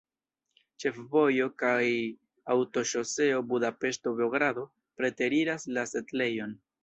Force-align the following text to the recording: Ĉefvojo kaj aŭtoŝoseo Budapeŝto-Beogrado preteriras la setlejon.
Ĉefvojo 0.83 1.49
kaj 1.63 1.83
aŭtoŝoseo 2.55 3.43
Budapeŝto-Beogrado 3.51 4.67
preteriras 5.01 5.69
la 5.77 5.85
setlejon. 5.95 6.57